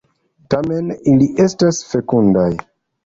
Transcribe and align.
Tamen 0.53 0.87
ili 1.13 1.27
estas 1.45 1.83
fekundaj. 1.93 2.49